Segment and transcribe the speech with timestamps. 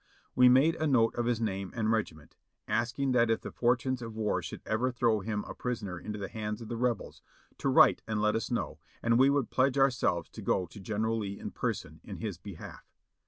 [0.33, 2.35] We made a note of his name and regiment,
[2.67, 6.17] asking that if the for tunes of war should ever throw him a prisoner into
[6.17, 7.21] the hands of the Rebels,
[7.59, 10.79] to write and let us know, and we would pledge our selves to go to
[10.79, 12.83] General Lee in person, in his behalf.